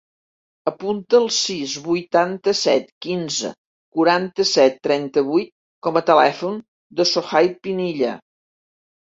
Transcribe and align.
Apunta 0.69 1.17
el 1.17 1.27
sis, 1.39 1.75
vuitanta-set, 1.87 2.87
quinze, 3.07 3.51
quaranta-set, 3.99 4.81
trenta-vuit 4.89 5.53
com 5.89 6.01
a 6.03 6.05
telèfon 6.09 6.59
del 7.03 7.11
Sohaib 7.13 7.63
Pinilla. 7.69 8.19